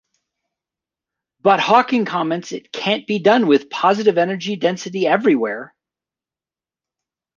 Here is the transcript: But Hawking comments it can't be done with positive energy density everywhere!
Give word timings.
But 1.41 1.59
Hawking 1.59 2.05
comments 2.05 2.51
it 2.53 2.71
can't 2.73 3.05
be 3.05 3.19
done 3.19 3.45
with 3.45 3.69
positive 3.69 4.17
energy 4.17 4.55
density 4.55 5.05
everywhere! 5.05 5.75